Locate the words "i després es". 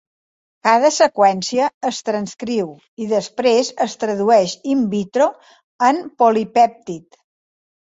3.05-3.97